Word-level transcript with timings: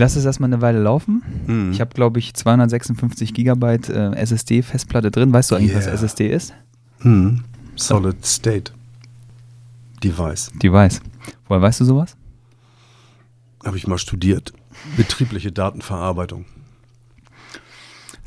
lasse 0.00 0.18
es 0.18 0.24
erstmal 0.24 0.48
eine 0.52 0.60
Weile 0.60 0.80
laufen. 0.80 1.22
Mhm. 1.46 1.70
Ich 1.72 1.80
habe, 1.80 1.94
glaube 1.94 2.18
ich, 2.18 2.34
256 2.34 3.32
Gigabyte 3.32 3.88
äh, 3.88 4.12
SSD-Festplatte 4.16 5.12
drin. 5.12 5.32
Weißt 5.32 5.50
du 5.50 5.54
eigentlich, 5.54 5.76
was 5.76 5.86
Yeah. 5.86 5.94
SSD 5.94 6.28
ist? 6.28 6.52
Hm. 7.02 7.44
Solid 7.76 8.26
State 8.26 8.72
Device. 10.02 10.50
Device. 10.62 11.00
Woher 11.46 11.62
weißt 11.62 11.80
du 11.80 11.84
sowas? 11.84 12.16
Habe 13.64 13.76
ich 13.76 13.86
mal 13.86 13.98
studiert. 13.98 14.52
Betriebliche 14.96 15.52
Datenverarbeitung. 15.52 16.46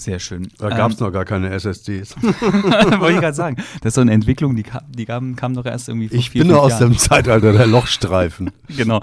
Sehr 0.04 0.20
schön. 0.20 0.49
Da 0.57 0.67
gab 0.67 0.91
es 0.91 0.99
noch 0.99 1.11
gar 1.13 1.23
keine 1.23 1.49
SSDs. 1.51 2.15
Wollte 2.21 3.13
ich 3.13 3.21
gerade 3.21 3.33
sagen. 3.33 3.55
Das 3.79 3.91
ist 3.91 3.95
so 3.95 4.01
eine 4.01 4.11
Entwicklung, 4.11 4.54
die, 4.57 4.63
kam, 4.63 4.81
die 4.89 5.05
kam, 5.05 5.37
kam 5.37 5.54
doch 5.54 5.65
erst 5.65 5.87
irgendwie 5.87 6.09
vor 6.09 6.18
Ich 6.18 6.29
vier, 6.29 6.41
bin 6.41 6.51
nur 6.51 6.61
aus 6.61 6.71
Jahren. 6.71 6.89
dem 6.91 6.97
Zeitalter 6.97 7.54
der 7.54 7.68
Lochstreifen. 7.68 8.51
Genau. 8.75 9.01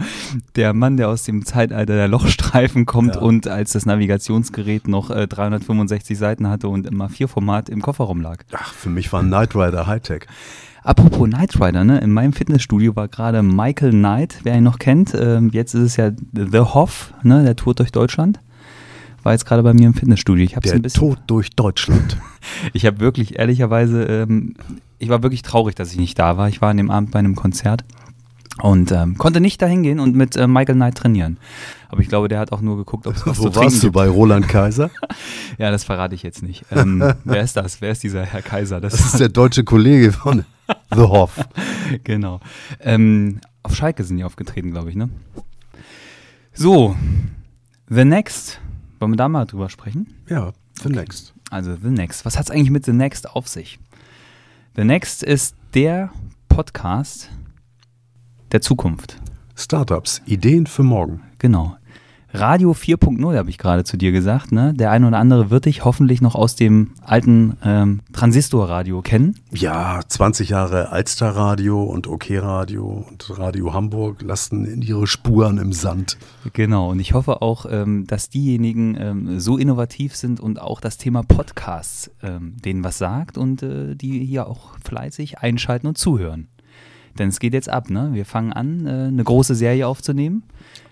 Der 0.56 0.74
Mann, 0.74 0.96
der 0.98 1.08
aus 1.08 1.22
dem 1.22 1.44
Zeitalter 1.46 1.94
der 1.94 2.08
Lochstreifen 2.08 2.84
kommt 2.86 3.14
Ja. 3.14 3.20
und 3.22 3.46
als 3.48 3.72
das 3.72 3.86
Navigationsgerät 3.86 4.88
noch 4.88 5.10
äh, 5.10 5.26
365 5.28 6.18
Seiten 6.18 6.48
hatte 6.48 6.68
und 6.68 6.86
im 6.86 7.00
A4-Format 7.00 7.68
im 7.70 7.80
Kofferraum 7.80 8.20
lag. 8.20 8.38
Ach, 8.52 8.74
für 8.74 8.90
mich 8.90 9.10
war 9.12 9.22
Knight 9.22 9.54
Rider 9.54 9.86
Hightech. 9.86 10.26
Apropos 10.82 11.28
Knight 11.28 11.60
Rider, 11.60 11.84
ne? 11.84 11.98
in 12.00 12.10
meinem 12.12 12.32
Fitnessstudio 12.32 12.96
war 12.96 13.06
gerade 13.08 13.42
Michael 13.42 13.92
Knight, 13.92 14.40
wer 14.42 14.56
ihn 14.56 14.64
noch 14.64 14.78
kennt. 14.78 15.14
Ähm, 15.14 15.50
jetzt 15.52 15.74
ist 15.74 15.82
es 15.82 15.96
ja 15.96 16.10
The 16.34 16.58
Hoff, 16.60 17.14
ne? 17.22 17.42
der 17.44 17.56
tourt 17.56 17.78
durch 17.78 17.92
Deutschland. 17.92 18.40
War 19.22 19.32
jetzt 19.32 19.44
gerade 19.46 19.62
bei 19.62 19.74
mir 19.74 19.86
im 19.86 19.94
Fitnessstudio. 19.94 20.44
Ich 20.44 20.56
habe 20.56 20.66
Der 20.66 20.76
ein 20.76 20.82
bisschen. 20.82 21.00
Tod 21.00 21.18
durch 21.26 21.50
Deutschland. 21.50 22.16
Ich 22.72 22.86
habe 22.86 23.00
wirklich, 23.00 23.38
ehrlicherweise, 23.38 24.02
ähm, 24.04 24.54
ich 24.98 25.10
war 25.10 25.22
wirklich 25.22 25.42
traurig, 25.42 25.74
dass 25.74 25.92
ich 25.92 25.98
nicht 25.98 26.18
da 26.18 26.38
war. 26.38 26.48
Ich 26.48 26.62
war 26.62 26.70
an 26.70 26.78
dem 26.78 26.90
Abend 26.90 27.10
bei 27.10 27.18
einem 27.18 27.36
Konzert 27.36 27.84
und 28.62 28.92
ähm, 28.92 29.18
konnte 29.18 29.40
nicht 29.42 29.60
dahin 29.60 29.82
gehen 29.82 30.00
und 30.00 30.16
mit 30.16 30.36
äh, 30.36 30.46
Michael 30.46 30.76
Knight 30.76 30.94
trainieren. 30.96 31.36
Aber 31.90 32.00
ich 32.00 32.08
glaube, 32.08 32.28
der 32.28 32.38
hat 32.38 32.50
auch 32.50 32.62
nur 32.62 32.78
geguckt, 32.78 33.06
ob 33.06 33.14
es 33.14 33.26
was 33.26 33.36
zu 33.36 33.44
Wo 33.44 33.48
trinken 33.50 33.64
warst 33.66 33.76
du 33.82 33.86
gibt. 33.88 33.94
bei 33.94 34.08
Roland 34.08 34.48
Kaiser? 34.48 34.90
Ja, 35.58 35.70
das 35.70 35.84
verrate 35.84 36.14
ich 36.14 36.22
jetzt 36.22 36.42
nicht. 36.42 36.64
Ähm, 36.70 37.12
wer 37.24 37.42
ist 37.42 37.56
das? 37.58 37.82
Wer 37.82 37.90
ist 37.90 38.02
dieser 38.02 38.24
Herr 38.24 38.40
Kaiser? 38.40 38.80
Das 38.80 38.92
Das 38.94 39.04
ist 39.04 39.20
der 39.20 39.28
deutsche 39.28 39.62
Kollege 39.64 40.12
von 40.12 40.46
The 40.94 41.02
Hoff. 41.02 41.38
genau. 42.04 42.40
Ähm, 42.80 43.40
auf 43.62 43.74
Schalke 43.76 44.02
sind 44.04 44.16
die 44.16 44.24
aufgetreten, 44.24 44.70
glaube 44.70 44.88
ich, 44.88 44.96
ne? 44.96 45.10
So, 46.54 46.96
The 47.90 48.06
Next. 48.06 48.60
Wollen 49.00 49.12
wir 49.12 49.16
da 49.16 49.28
mal 49.28 49.46
drüber 49.46 49.70
sprechen? 49.70 50.14
Ja, 50.28 50.52
the 50.82 50.90
next. 50.90 51.34
Also 51.50 51.74
The 51.74 51.88
Next. 51.88 52.24
Was 52.24 52.38
hat 52.38 52.44
es 52.44 52.50
eigentlich 52.50 52.70
mit 52.70 52.84
The 52.84 52.92
Next 52.92 53.28
auf 53.28 53.48
sich? 53.48 53.80
The 54.76 54.84
Next 54.84 55.24
ist 55.24 55.56
der 55.74 56.10
Podcast 56.48 57.28
der 58.52 58.60
Zukunft. 58.60 59.16
Startups, 59.56 60.22
Ideen 60.26 60.66
für 60.66 60.84
morgen. 60.84 61.22
Genau. 61.38 61.76
Radio 62.32 62.72
4.0 62.72 63.36
habe 63.36 63.50
ich 63.50 63.58
gerade 63.58 63.82
zu 63.82 63.96
dir 63.96 64.12
gesagt. 64.12 64.52
Ne? 64.52 64.72
Der 64.72 64.92
eine 64.92 65.08
oder 65.08 65.18
andere 65.18 65.50
wird 65.50 65.64
dich 65.64 65.84
hoffentlich 65.84 66.20
noch 66.20 66.36
aus 66.36 66.54
dem 66.54 66.92
alten 67.00 67.56
ähm, 67.64 68.00
Transistorradio 68.12 69.02
kennen. 69.02 69.34
Ja, 69.50 70.00
20 70.06 70.50
Jahre 70.50 70.90
Alsterradio 70.90 71.82
und 71.82 72.06
OK 72.06 72.26
Radio 72.30 73.04
und 73.08 73.36
Radio 73.36 73.74
Hamburg 73.74 74.22
lassen 74.22 74.64
in 74.64 74.80
ihre 74.80 75.08
Spuren 75.08 75.58
im 75.58 75.72
Sand. 75.72 76.18
Genau, 76.52 76.90
und 76.90 77.00
ich 77.00 77.14
hoffe 77.14 77.42
auch, 77.42 77.66
ähm, 77.68 78.06
dass 78.06 78.28
diejenigen 78.28 78.96
ähm, 78.98 79.40
so 79.40 79.58
innovativ 79.58 80.14
sind 80.14 80.38
und 80.38 80.60
auch 80.60 80.80
das 80.80 80.98
Thema 80.98 81.22
Podcasts 81.22 82.12
ähm, 82.22 82.56
denen 82.64 82.84
was 82.84 82.98
sagt 82.98 83.38
und 83.38 83.62
äh, 83.64 83.96
die 83.96 84.24
hier 84.24 84.46
auch 84.46 84.78
fleißig 84.84 85.38
einschalten 85.38 85.88
und 85.88 85.98
zuhören. 85.98 86.46
Denn 87.18 87.28
es 87.28 87.40
geht 87.40 87.54
jetzt 87.54 87.68
ab, 87.68 87.90
ne? 87.90 88.10
Wir 88.12 88.24
fangen 88.24 88.52
an, 88.52 88.86
äh, 88.86 88.90
eine 89.08 89.24
große 89.24 89.56
Serie 89.56 89.88
aufzunehmen. 89.88 90.44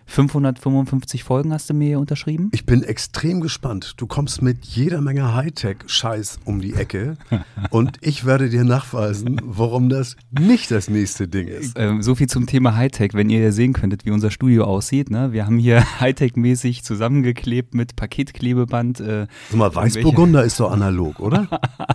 555 0.09 1.23
Folgen 1.23 1.53
hast 1.53 1.69
du 1.69 1.75
mir 1.75 1.89
hier 1.89 2.01
unterschrieben. 2.01 2.48
Ich 2.53 2.64
bin 2.64 2.83
extrem 2.83 3.41
gespannt. 3.41 3.95
Du 3.98 4.06
kommst 4.06 4.41
mit 4.41 4.65
jeder 4.65 5.03
Menge 5.03 5.34
Hightech-Scheiß 5.34 6.41
um 6.47 6.61
die 6.61 6.75
Ecke 6.75 7.19
und 7.70 7.98
ich 8.00 8.25
werde 8.25 8.48
dir 8.48 8.65
nachweisen, 8.65 9.38
warum 9.44 9.91
das 9.91 10.16
nicht 10.31 10.71
das 10.71 10.88
nächste 10.88 11.28
Ding 11.28 11.47
ist. 11.47 11.78
Ähm, 11.78 12.03
so 12.03 12.15
viel 12.15 12.27
zum 12.27 12.47
Thema 12.47 12.75
Hightech, 12.75 13.12
wenn 13.12 13.28
ihr 13.28 13.53
sehen 13.53 13.75
könntet, 13.75 14.06
wie 14.06 14.10
unser 14.10 14.31
Studio 14.31 14.65
aussieht. 14.65 15.10
Ne? 15.10 15.32
Wir 15.32 15.44
haben 15.44 15.59
hier 15.59 15.84
Hightech-mäßig 16.00 16.82
zusammengeklebt 16.82 17.75
mit 17.75 17.94
Paketklebeband. 17.94 19.00
Äh, 19.00 19.27
Sag 19.50 19.59
mal, 19.59 19.75
Weißburgunder 19.75 20.43
ist 20.43 20.59
doch 20.59 20.72
analog, 20.72 21.21
oder? 21.21 21.49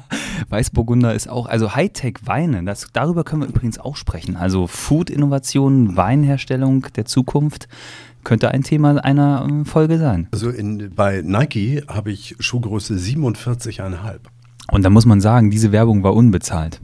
Weißburgunder 0.50 1.16
ist 1.16 1.28
auch, 1.28 1.48
also 1.48 1.76
Hightech-Weine, 1.76 2.64
darüber 2.94 3.24
können 3.24 3.42
wir 3.42 3.50
übrigens 3.50 3.80
auch 3.80 3.96
sprechen. 3.96 4.36
Also 4.36 4.68
Food-Innovationen, 4.68 5.98
Weinherstellung 5.98 6.86
der 6.96 7.06
Zukunft 7.06 7.68
könnte 8.24 8.50
ein 8.52 8.64
Thema 8.64 9.04
einer 9.04 9.48
äh, 9.50 9.66
Folge 9.66 9.98
sein. 10.00 10.28
Also 10.32 10.50
in, 10.50 10.92
bei 10.96 11.22
Nike 11.24 11.84
habe 11.88 12.12
ich 12.12 12.36
Schuhgröße 12.40 12.96
47,5. 12.96 13.94
Und 14.72 14.84
da 14.84 14.90
muss 14.90 15.06
man 15.06 15.22
sagen, 15.22 15.52
diese 15.52 15.72
Werbung 15.72 16.04
war 16.04 16.14
unbezahlt. 16.14 16.82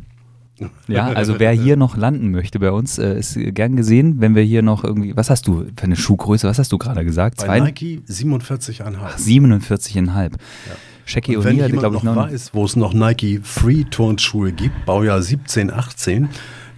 Ja, 0.89 1.07
also 1.07 1.39
wer 1.39 1.53
hier 1.53 1.77
noch 1.77 1.95
landen 1.95 2.31
möchte 2.31 2.59
bei 2.59 2.71
uns, 2.71 2.97
äh, 2.97 3.17
ist 3.17 3.39
gern 3.39 3.77
gesehen, 3.77 4.19
wenn 4.19 4.35
wir 4.35 4.43
hier 4.43 4.61
noch 4.61 4.83
irgendwie, 4.83 5.15
was 5.15 5.29
hast 5.29 5.47
du 5.47 5.63
für 5.77 5.83
eine 5.83 5.95
Schuhgröße, 5.95 6.49
was 6.49 6.59
hast 6.59 6.73
du 6.73 6.77
gerade 6.77 7.05
gesagt? 7.05 7.37
Bei 7.37 7.45
Zwei- 7.45 7.59
Nike 7.61 8.01
47,5. 8.05 9.17
47,5. 9.17 10.31
Shaggy 11.05 11.37
Und 11.37 11.45
wenn 11.45 11.57
O'Neal 11.57 11.69
glaube 11.69 11.95
ich, 11.95 12.03
noch 12.03 12.15
noch. 12.15 12.29
weiß, 12.29 12.49
wo 12.53 12.65
es 12.65 12.75
noch 12.75 12.93
Nike 12.93 13.39
Free 13.41 13.85
Turnschuhe 13.85 14.51
gibt, 14.51 14.85
Baujahr 14.85 15.21
17, 15.21 15.71
18, 15.71 16.27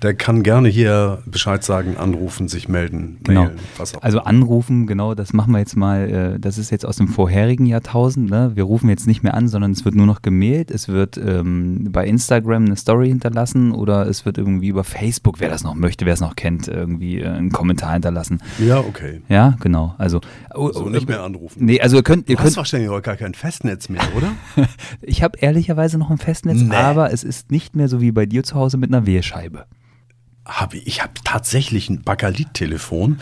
der 0.02 0.14
kann 0.16 0.42
gerne 0.44 0.68
hier 0.68 1.20
Bescheid 1.26 1.64
sagen, 1.64 1.96
anrufen, 1.98 2.48
sich 2.48 2.68
melden, 2.68 3.20
Genau. 3.24 3.44
mailen, 3.44 3.58
was 3.78 3.96
auch 3.96 4.02
Also 4.02 4.22
anrufen, 4.22 4.88
genau, 4.88 5.14
das 5.14 5.34
machen 5.34 5.52
wir 5.54 5.60
jetzt 5.60 5.76
mal. 5.76 6.10
Äh, 6.36 6.40
das 6.40 6.58
ist 6.58 6.72
jetzt 6.72 6.86
aus 6.86 6.96
dem 6.98 7.08
vorherigen 7.08 7.66
Jahrtausend. 7.66 8.30
Ne? 8.30 8.52
Wir 8.56 8.64
rufen 8.64 8.90
jetzt 8.90 9.06
nicht 9.08 9.22
mehr 9.24 9.34
an, 9.36 9.48
sondern 9.48 9.72
es 9.72 9.86
wird 9.86 9.96
nur 9.96 10.06
noch 10.08 10.22
gemailt. 10.22 10.72
Es 10.72 10.88
wird 10.88 11.18
ähm, 11.18 11.88
bei 11.92 12.08
Instagram 12.08 12.66
eine 12.66 12.76
Story 12.76 13.10
hinterlassen 13.10 13.72
oder 13.72 14.08
es 14.08 14.26
wird 14.26 14.38
irgendwie 14.38 14.70
über 14.70 14.84
Facebook, 14.84 15.40
wer 15.40 15.50
das 15.50 15.64
noch 15.64 15.76
möchte, 15.76 16.06
wer 16.06 16.14
es 16.14 16.22
noch 16.22 16.36
kennt, 16.36 16.68
irgendwie 16.68 17.20
äh, 17.20 17.28
einen 17.28 17.52
Kommentar 17.52 17.94
hinterlassen. 17.94 18.42
Ja, 18.60 18.80
okay. 18.80 19.22
Ja, 19.30 19.56
genau. 19.60 19.94
Also, 19.98 20.20
oh, 20.56 20.72
So 20.72 20.86
oh, 20.86 20.90
nicht 20.90 21.08
mehr 21.08 21.22
anrufen. 21.22 21.64
Nee, 21.66 21.80
also 21.80 21.98
ihr 21.98 22.04
könnt, 22.04 22.28
ihr 22.30 22.36
Du 22.38 22.40
hast 22.40 22.46
könnt 22.50 22.58
wahrscheinlich 22.58 22.90
auch 22.90 23.02
gar 23.02 23.18
kein 23.18 23.34
Festnetz 23.34 23.88
mehr, 23.90 24.02
oder? 24.18 24.32
ich 25.02 25.22
habe 25.24 25.38
ehrlicherweise 25.40 25.98
noch 25.98 26.10
ein 26.10 26.18
Festnetz, 26.18 26.62
Nee. 26.62 26.74
aber 26.76 27.14
es 27.14 27.24
ist 27.24 27.52
nicht 27.52 27.76
mehr 27.76 27.88
so 27.88 28.02
wie 28.02 28.12
bei 28.12 28.26
dir 28.26 28.44
zu 28.44 28.56
Hause 28.56 28.78
mit 28.78 28.92
einer 28.92 29.06
Wählscheibe. 29.06 29.66
Hab 30.46 30.74
ich 30.74 31.02
habe 31.02 31.14
tatsächlich 31.24 31.90
ein 31.90 32.02
Bakelit-Telefon. 32.02 33.20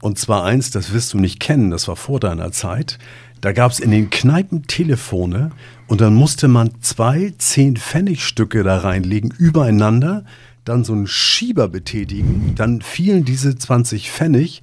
Und 0.00 0.18
zwar 0.18 0.44
eins, 0.44 0.70
das 0.70 0.92
wirst 0.92 1.14
du 1.14 1.18
nicht 1.18 1.40
kennen, 1.40 1.70
das 1.70 1.88
war 1.88 1.96
vor 1.96 2.20
deiner 2.20 2.52
Zeit. 2.52 2.98
Da 3.40 3.52
gab 3.52 3.72
es 3.72 3.80
in 3.80 3.90
den 3.90 4.10
Kneipen 4.10 4.66
Telefone 4.66 5.50
und 5.86 6.00
dann 6.00 6.14
musste 6.14 6.48
man 6.48 6.70
zwei 6.80 7.34
10-Pfennig-Stücke 7.38 8.62
da 8.62 8.78
reinlegen, 8.78 9.30
übereinander, 9.30 10.24
dann 10.64 10.84
so 10.84 10.94
einen 10.94 11.06
Schieber 11.06 11.68
betätigen, 11.68 12.54
dann 12.54 12.80
fielen 12.80 13.24
diese 13.24 13.56
20 13.56 14.10
Pfennig 14.10 14.62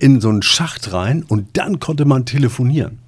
in 0.00 0.20
so 0.20 0.28
einen 0.28 0.42
Schacht 0.42 0.92
rein 0.92 1.22
und 1.22 1.56
dann 1.56 1.78
konnte 1.78 2.04
man 2.04 2.26
telefonieren. 2.26 2.98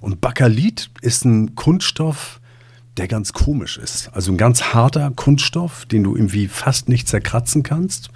Und 0.00 0.20
Bakalit 0.20 0.90
ist 1.00 1.24
ein 1.24 1.56
Kunststoff, 1.56 2.40
der 2.98 3.08
ganz 3.08 3.32
komisch 3.32 3.78
ist. 3.78 4.10
Also 4.12 4.32
ein 4.32 4.36
ganz 4.36 4.74
harter 4.74 5.12
Kunststoff, 5.14 5.86
den 5.86 6.02
du 6.02 6.16
irgendwie 6.16 6.48
fast 6.48 6.88
nicht 6.88 7.08
zerkratzen 7.08 7.62
kannst, 7.62 8.10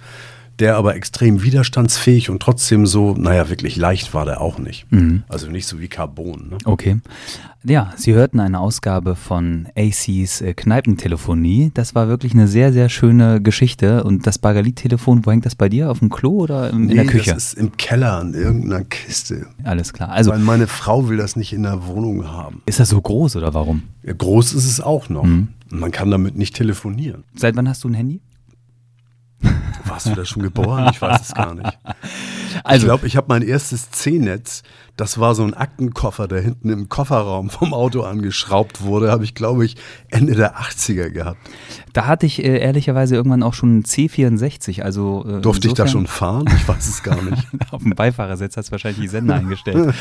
der 0.59 0.75
aber 0.77 0.95
extrem 0.95 1.43
widerstandsfähig 1.43 2.29
und 2.29 2.41
trotzdem 2.41 2.85
so, 2.85 3.13
naja, 3.13 3.49
wirklich 3.49 3.75
leicht 3.75 4.13
war 4.13 4.25
der 4.25 4.41
auch 4.41 4.59
nicht. 4.59 4.85
Also 5.27 5.49
nicht 5.49 5.67
so 5.67 5.79
wie 5.79 5.87
Carbon. 5.87 6.49
Ne? 6.49 6.57
Okay. 6.65 6.99
Ja, 7.65 7.93
Sie 7.95 8.13
hörten 8.13 8.41
eine 8.41 8.59
Ausgabe 8.59 9.15
von 9.15 9.67
ACs 9.77 10.41
äh, 10.41 10.53
Kneipentelefonie. 10.53 11.71
Das 11.73 11.95
war 11.95 12.09
wirklich 12.09 12.33
eine 12.33 12.49
sehr, 12.49 12.73
sehr 12.73 12.89
schöne 12.89 13.41
Geschichte. 13.41 14.03
Und 14.03 14.27
das 14.27 14.37
Bagalit-Telefon, 14.37 15.25
wo 15.25 15.31
hängt 15.31 15.45
das 15.45 15.55
bei 15.55 15.69
dir? 15.69 15.89
Auf 15.89 15.99
dem 15.99 16.09
Klo 16.09 16.39
oder 16.39 16.69
in, 16.71 16.89
in 16.89 16.97
der 16.97 17.05
Küche? 17.05 17.33
das 17.33 17.53
ist 17.53 17.53
im 17.53 17.77
Keller 17.77 18.19
in 18.21 18.33
irgendeiner 18.33 18.83
Kiste. 18.83 19.47
Alles 19.63 19.93
klar. 19.93 20.09
Also, 20.09 20.31
Weil 20.31 20.39
meine 20.39 20.67
Frau 20.67 21.07
will 21.07 21.15
das 21.15 21.37
nicht 21.37 21.53
in 21.53 21.63
der 21.63 21.87
Wohnung 21.87 22.27
haben. 22.29 22.61
ist 22.65 22.81
das 22.81 22.89
so 22.89 22.99
groß 23.01 23.37
oder 23.37 23.53
warum? 23.53 23.83
Ja, 24.03 24.11
groß 24.11 24.53
ist 24.53 24.65
es 24.65 24.81
auch 24.81 25.07
noch. 25.07 25.23
Mhm. 25.23 25.47
Man 25.69 25.91
kann 25.91 26.11
damit 26.11 26.35
nicht 26.35 26.55
telefonieren. 26.55 27.23
Seit 27.33 27.55
wann 27.55 27.69
hast 27.69 27.83
du 27.85 27.87
ein 27.87 27.93
Handy? 27.93 28.19
Warst 29.93 30.07
du 30.07 30.15
da 30.15 30.25
schon 30.25 30.41
geboren? 30.41 30.89
Ich 30.91 30.99
weiß 30.99 31.21
es 31.21 31.33
gar 31.35 31.53
nicht. 31.53 31.77
Also, 32.63 32.85
ich 32.85 32.87
glaube, 32.87 33.07
ich 33.07 33.17
habe 33.17 33.27
mein 33.29 33.41
erstes 33.41 33.91
C-Netz. 33.91 34.63
Das 34.95 35.19
war 35.19 35.33
so 35.33 35.43
ein 35.43 35.55
Aktenkoffer, 35.55 36.27
der 36.27 36.41
hinten 36.41 36.69
im 36.69 36.87
Kofferraum 36.87 37.49
vom 37.49 37.73
Auto 37.73 38.03
angeschraubt 38.03 38.83
wurde. 38.83 39.11
Habe 39.11 39.23
ich, 39.23 39.33
glaube 39.33 39.65
ich, 39.65 39.75
Ende 40.09 40.35
der 40.35 40.55
80er 40.57 41.09
gehabt. 41.09 41.39
da 41.93 42.05
hatte 42.05 42.27
ich 42.27 42.43
äh, 42.43 42.59
ehrlicherweise 42.59 43.15
irgendwann 43.15 43.41
auch 43.41 43.55
schon 43.55 43.69
einen 43.69 43.83
C64. 43.83 44.83
Also, 44.83 45.25
äh, 45.27 45.41
Durfte 45.41 45.67
ich 45.67 45.73
da 45.73 45.87
schon 45.87 46.05
fahren? 46.05 46.45
Ich 46.55 46.67
weiß 46.67 46.87
es 46.87 47.01
gar 47.01 47.19
nicht. 47.23 47.47
Auf 47.71 47.81
dem 47.81 47.95
Beifahrersitz 47.95 48.55
hast 48.55 48.67
du 48.67 48.71
wahrscheinlich 48.73 49.01
die 49.01 49.07
Sender 49.07 49.35
eingestellt. 49.35 49.95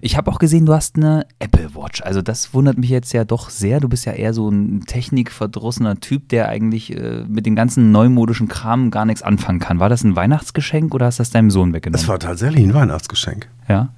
Ich 0.00 0.16
habe 0.16 0.30
auch 0.30 0.38
gesehen, 0.38 0.66
du 0.66 0.72
hast 0.72 0.96
eine 0.96 1.26
Apple 1.40 1.74
Watch. 1.74 2.00
Also 2.02 2.22
das 2.22 2.54
wundert 2.54 2.78
mich 2.78 2.90
jetzt 2.90 3.12
ja 3.12 3.24
doch 3.24 3.50
sehr. 3.50 3.80
Du 3.80 3.88
bist 3.88 4.04
ja 4.04 4.12
eher 4.12 4.34
so 4.34 4.48
ein 4.48 4.84
technikverdrossener 4.86 5.98
Typ, 5.98 6.28
der 6.28 6.48
eigentlich 6.48 6.96
äh, 6.96 7.24
mit 7.26 7.44
dem 7.46 7.56
ganzen 7.56 7.90
neumodischen 7.90 8.46
Kram 8.46 8.90
gar 8.90 9.04
nichts 9.04 9.22
anfangen 9.22 9.58
kann. 9.58 9.80
War 9.80 9.88
das 9.88 10.04
ein 10.04 10.14
Weihnachtsgeschenk 10.14 10.94
oder 10.94 11.06
hast 11.06 11.18
du 11.18 11.22
das 11.22 11.30
deinem 11.30 11.50
Sohn 11.50 11.71
weggenommen? 11.72 12.00
Das 12.00 12.08
war 12.08 12.18
tatsächlich 12.18 12.64
ein 12.64 12.74
Weihnachtsgeschenk. 12.74 13.48
ja. 13.68 13.92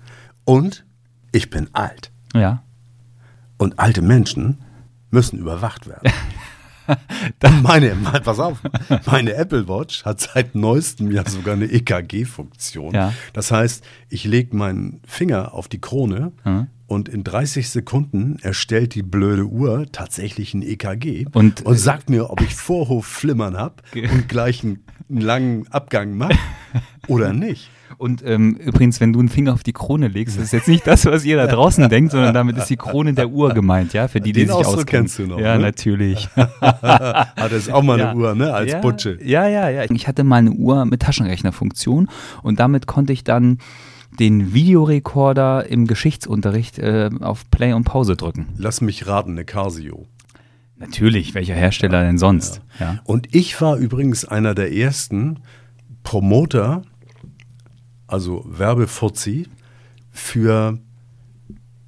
Und 0.47 0.85
ich 1.32 1.49
bin 1.50 1.69
alt. 1.73 2.11
Ja. 2.35 2.62
Und 3.56 3.79
alte 3.79 4.03
Menschen 4.03 4.59
müssen 5.11 5.38
überwacht 5.38 5.87
werden. 5.87 6.12
meine, 7.62 7.97
pass 8.23 8.38
auf, 8.38 8.59
meine 9.06 9.32
Apple 9.35 9.67
Watch 9.69 10.05
hat 10.05 10.21
seit 10.21 10.55
neuestem 10.55 11.11
ja 11.11 11.26
sogar 11.29 11.55
eine 11.55 11.65
EKG-Funktion. 11.65 12.94
Ja. 12.94 13.12
Das 13.32 13.50
heißt, 13.50 13.85
ich 14.11 14.25
lege 14.25 14.55
meinen 14.55 15.00
Finger 15.06 15.55
auf 15.55 15.69
die 15.69 15.81
Krone 15.81 16.32
Mhm. 16.44 16.67
Und 16.86 17.08
in 17.08 17.25
30 17.25 17.70
Sekunden 17.70 18.38
erstellt 18.42 18.94
die 18.94 19.02
blöde 19.02 19.44
Uhr 19.46 19.86
tatsächlich 19.90 20.52
ein 20.54 20.62
EKG 20.62 21.26
Und- 21.32 21.62
und 21.64 21.78
sagt 21.78 22.10
mir, 22.10 22.31
ob 22.31 22.40
ich 22.42 22.54
Vorhofflimmern 22.54 23.56
habe 23.56 23.76
und 23.94 24.28
gleich 24.28 24.62
einen, 24.62 24.84
einen 25.08 25.20
langen 25.20 25.66
Abgang 25.69 26.16
mache 26.16 26.36
oder 27.08 27.32
nicht. 27.32 27.70
Und 27.96 28.22
ähm, 28.26 28.56
übrigens, 28.56 29.00
wenn 29.00 29.12
du 29.12 29.20
einen 29.20 29.28
Finger 29.28 29.52
auf 29.54 29.62
die 29.62 29.72
Krone 29.72 30.08
legst, 30.08 30.36
das 30.36 30.46
ist 30.46 30.52
jetzt 30.52 30.66
nicht 30.69 30.84
das, 30.84 31.06
was 31.06 31.25
ihr 31.25 31.36
da 31.36 31.46
draußen 31.46 31.88
denkt, 31.88 32.10
sondern 32.10 32.34
damit 32.34 32.56
ist 32.56 32.69
die 32.69 32.76
Krone 32.76 33.14
der 33.14 33.28
Uhr 33.28 33.54
gemeint, 33.54 33.92
ja, 33.92 34.08
für 34.08 34.20
die, 34.20 34.32
die 34.32 34.40
Den 34.40 34.48
sich 34.48 34.56
Ausdruck 34.56 34.78
auskennen. 34.78 35.04
kennst 35.04 35.19
du 35.20 35.26
noch, 35.28 35.38
Ja, 35.38 35.56
ne? 35.56 35.62
natürlich. 35.62 36.28
Ah, 36.37 37.28
das 37.37 37.52
ist 37.52 37.72
auch 37.72 37.82
mal 37.82 37.94
eine 37.94 38.02
Ja. 38.02 38.14
Uhr, 38.14 38.34
ne? 38.34 38.52
Als 38.52 38.72
ja, 38.72 38.80
Butsche. 38.80 39.19
Ja, 39.22 39.46
ja, 39.46 39.69
ja. 39.70 39.84
Ich 39.90 40.08
hatte 40.08 40.25
mal 40.25 40.37
eine 40.38 40.50
Uhr 40.50 40.84
mit 40.87 41.02
Taschenrechnerfunktion 41.02 42.08
und 42.42 42.58
damit 42.60 42.87
konnte 42.88 43.12
ich 43.12 43.22
dann 43.25 43.58
den 44.19 44.55
Videorekorder 44.55 45.66
im 45.69 45.87
Geschichtsunterricht 45.87 46.78
äh, 46.78 47.11
auf 47.20 47.50
Play 47.50 47.72
und 47.72 47.84
Pause 47.84 48.16
drücken. 48.16 48.49
Lass 48.56 48.81
mich 48.81 49.06
raten, 49.06 49.32
eine 49.32 49.44
Casio. 49.44 50.06
Natürlich, 50.76 51.34
welcher 51.34 51.55
Hersteller 51.55 52.02
denn 52.02 52.19
sonst? 52.19 52.61
Ja. 52.81 53.00
Und 53.05 53.34
ich 53.34 53.61
war 53.61 53.76
übrigens 53.76 54.25
einer 54.25 54.55
der 54.55 54.72
ersten 54.72 55.40
Promoter, 56.02 56.82
also 58.06 58.44
Werbefuzzi, 58.46 59.46
für 60.11 60.78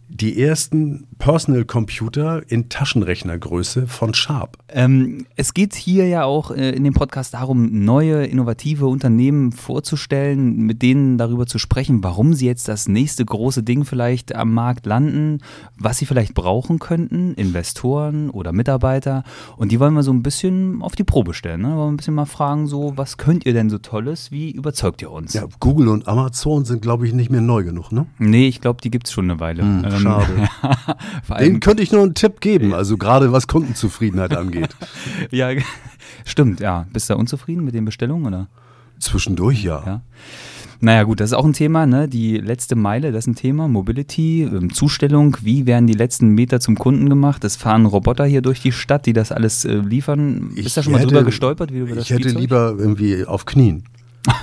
die 0.08 0.40
ersten 0.40 1.06
Personal 1.26 1.64
Computer 1.64 2.40
in 2.46 2.69
Taschenrechnergröße 2.69 3.88
von 3.88 4.14
Sharp. 4.14 4.58
Ähm, 4.69 5.26
es 5.34 5.55
geht 5.55 5.75
hier 5.75 6.06
ja 6.06 6.23
auch 6.23 6.52
äh, 6.52 6.70
in 6.70 6.84
dem 6.84 6.94
Podcast 6.94 7.34
darum, 7.34 7.84
neue, 7.84 8.25
innovative 8.26 8.87
Unternehmen 8.87 9.50
vorzustellen, 9.50 10.55
mit 10.58 10.82
denen 10.82 11.19
darüber 11.19 11.49
zu 11.49 11.58
sprechen, 11.58 12.05
warum 12.05 12.34
sie 12.34 12.46
jetzt 12.46 12.69
das 12.69 12.87
nächste 12.87 13.25
große 13.25 13.64
Ding 13.64 13.84
vielleicht 13.84 14.37
am 14.37 14.55
Markt 14.55 14.87
landen, 14.87 15.40
was 15.76 15.99
sie 15.99 16.06
vielleicht 16.06 16.32
brauchen 16.34 16.78
könnten, 16.78 17.34
Investoren 17.34 18.31
oder 18.31 18.52
Mitarbeiter. 18.52 19.25
Und 19.56 19.73
die 19.73 19.81
wollen 19.81 19.94
wir 19.94 20.05
so 20.05 20.12
ein 20.12 20.23
bisschen 20.23 20.81
auf 20.81 20.94
die 20.94 21.02
Probe 21.02 21.34
stellen. 21.34 21.62
Ne? 21.62 21.70
Wollen 21.70 21.78
wir 21.78 21.88
ein 21.88 21.96
bisschen 21.96 22.14
mal 22.14 22.26
fragen, 22.26 22.69
so, 22.69 22.93
was 22.94 23.17
könnt 23.17 23.46
ihr 23.46 23.52
denn 23.52 23.69
so 23.69 23.78
Tolles? 23.78 24.31
Wie 24.31 24.52
überzeugt 24.52 25.02
ihr 25.02 25.11
uns? 25.11 25.32
Ja, 25.32 25.43
Google 25.58 25.88
und 25.88 26.06
Amazon 26.06 26.64
sind, 26.64 26.82
glaube 26.82 27.05
ich, 27.05 27.12
nicht 27.12 27.31
mehr 27.31 27.40
neu 27.40 27.64
genug, 27.64 27.90
ne? 27.90 28.06
Nee, 28.20 28.46
ich 28.46 28.61
glaube, 28.61 28.81
die 28.81 28.93
gibt 28.93 29.08
es 29.08 29.12
schon 29.12 29.28
eine 29.28 29.40
Weile. 29.40 29.62
Ähm, 29.62 29.90
schade. 29.99 30.49
allem, 31.36 31.60
könnte 31.60 31.82
ich 31.82 31.92
nur 31.92 32.02
einen 32.02 32.14
Tipp 32.14 32.40
geben, 32.40 32.74
also 32.74 32.96
gerade 32.96 33.32
was 33.32 33.46
Kundenzufriedenheit 33.46 34.36
angeht. 34.36 34.70
ja, 35.30 35.50
stimmt, 36.24 36.60
ja. 36.60 36.86
Bist 36.92 37.08
du 37.10 37.14
da 37.14 37.18
unzufrieden 37.20 37.64
mit 37.64 37.74
den 37.74 37.84
Bestellungen, 37.84 38.26
oder? 38.26 38.48
Zwischendurch 38.98 39.62
ja. 39.62 39.82
Ja. 39.86 40.00
Naja 40.80 41.04
gut, 41.04 41.20
das 41.20 41.30
ist 41.30 41.34
auch 41.34 41.44
ein 41.46 41.54
Thema, 41.54 41.86
ne? 41.86 42.06
Die 42.06 42.36
letzte 42.36 42.76
Meile, 42.76 43.10
das 43.10 43.24
ist 43.24 43.28
ein 43.28 43.34
Thema. 43.34 43.66
Mobility, 43.66 44.42
ähm, 44.42 44.72
Zustellung, 44.74 45.36
wie 45.40 45.64
werden 45.66 45.86
die 45.86 45.94
letzten 45.94 46.28
Meter 46.30 46.60
zum 46.60 46.76
Kunden 46.76 47.08
gemacht? 47.08 47.44
Es 47.44 47.56
fahren 47.56 47.86
Roboter 47.86 48.26
hier 48.26 48.42
durch 48.42 48.60
die 48.60 48.72
Stadt, 48.72 49.06
die 49.06 49.14
das 49.14 49.32
alles 49.32 49.64
äh, 49.64 49.72
liefern. 49.76 50.50
Ich 50.54 50.64
Bist 50.64 50.76
du 50.76 50.80
da 50.80 50.82
schon 50.84 50.92
mal 50.92 50.98
hätte- 50.98 51.08
drüber 51.08 51.24
gestolpert, 51.24 51.72
wie 51.72 51.78
du 51.78 51.84
über 51.86 51.94
das 51.94 52.04
Ich 52.04 52.10
hätte 52.10 52.22
Spielzeug? 52.24 52.40
lieber 52.42 52.74
irgendwie 52.78 53.24
auf 53.24 53.46
Knien. 53.46 53.84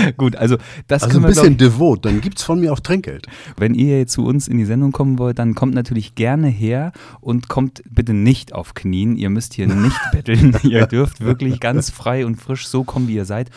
Gut, 0.16 0.36
also 0.36 0.56
das 0.86 1.02
Also 1.02 1.18
ein 1.18 1.26
bisschen 1.26 1.56
glaub, 1.56 1.72
devot, 1.72 2.04
dann 2.04 2.20
gibt's 2.20 2.42
von 2.42 2.60
mir 2.60 2.72
auch 2.72 2.80
Trinkgeld. 2.80 3.26
wenn 3.56 3.74
ihr 3.74 3.98
jetzt 3.98 4.12
zu 4.12 4.24
uns 4.24 4.48
in 4.48 4.58
die 4.58 4.64
Sendung 4.64 4.92
kommen 4.92 5.18
wollt, 5.18 5.38
dann 5.38 5.54
kommt 5.54 5.74
natürlich 5.74 6.14
gerne 6.14 6.48
her 6.48 6.92
und 7.20 7.48
kommt 7.48 7.82
bitte 7.88 8.14
nicht 8.14 8.52
auf 8.52 8.74
Knien. 8.74 9.16
Ihr 9.16 9.30
müsst 9.30 9.54
hier 9.54 9.66
nicht 9.66 9.98
betteln. 10.12 10.56
ihr 10.62 10.86
dürft 10.86 11.20
wirklich 11.20 11.60
ganz 11.60 11.90
frei 11.90 12.26
und 12.26 12.36
frisch 12.36 12.66
so 12.66 12.84
kommen, 12.84 13.08
wie 13.08 13.14
ihr 13.14 13.24
seid. 13.24 13.50